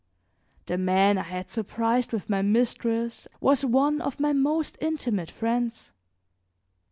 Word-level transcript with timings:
The 0.65 0.79
man 0.79 1.19
I 1.19 1.21
had 1.21 1.47
surprised 1.47 2.11
with 2.11 2.27
my 2.27 2.41
mistress 2.41 3.27
was 3.39 3.63
one 3.63 4.01
of 4.01 4.19
my 4.19 4.33
most 4.33 4.75
intimate 4.81 5.29
friends. 5.29 5.91